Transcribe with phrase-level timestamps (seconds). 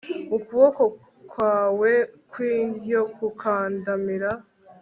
[0.37, 0.83] ukuboko
[1.31, 1.91] kwawe
[2.31, 4.31] kw'indyo kukandamira